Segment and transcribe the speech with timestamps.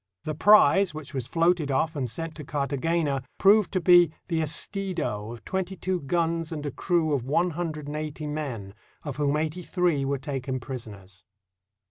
[0.23, 5.31] The prize, which was floated off and sent to Cartagena, proved to be the Estido
[5.31, 9.37] of twenty two guns and a crew of one hundred and eighty men, of whom
[9.37, 11.21] eighty three were taken pris oners.